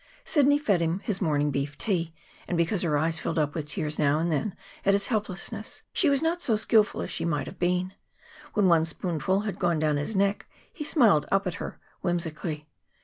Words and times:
Sidney 0.25 0.57
fed 0.57 0.81
him 0.81 0.97
his 1.01 1.21
morning 1.21 1.51
beef 1.51 1.77
tea, 1.77 2.11
and, 2.47 2.57
because 2.57 2.81
her 2.81 2.97
eyes 2.97 3.19
filled 3.19 3.37
up 3.37 3.53
with 3.53 3.67
tears 3.67 3.99
now 3.99 4.17
and 4.17 4.31
then 4.31 4.55
at 4.83 4.95
his 4.95 5.05
helplessness, 5.09 5.83
she 5.93 6.09
was 6.09 6.23
not 6.23 6.41
so 6.41 6.55
skillful 6.57 7.03
as 7.03 7.11
she 7.11 7.23
might 7.23 7.45
have 7.45 7.59
been. 7.59 7.93
When 8.55 8.65
one 8.67 8.83
spoonful 8.85 9.41
had 9.41 9.59
gone 9.59 9.77
down 9.77 9.97
his 9.97 10.15
neck, 10.15 10.47
he 10.73 10.83
smiled 10.83 11.27
up 11.31 11.45
at 11.45 11.61
her 11.61 11.79
whimsically. 12.01 12.67